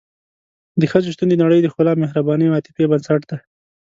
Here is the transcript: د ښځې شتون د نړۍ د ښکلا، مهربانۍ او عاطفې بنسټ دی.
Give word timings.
د 0.79 0.81
ښځې 0.91 1.09
شتون 1.13 1.27
د 1.29 1.33
نړۍ 1.43 1.59
د 1.61 1.67
ښکلا، 1.71 1.93
مهربانۍ 2.03 2.45
او 2.47 2.55
عاطفې 2.57 2.89
بنسټ 2.91 3.21
دی. 3.29 3.37